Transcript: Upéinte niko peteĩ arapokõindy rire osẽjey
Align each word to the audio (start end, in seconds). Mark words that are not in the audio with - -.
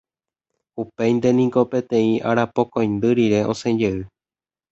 Upéinte 0.83 1.29
niko 1.41 1.63
peteĩ 1.75 2.09
arapokõindy 2.31 3.11
rire 3.21 3.45
osẽjey 3.55 4.01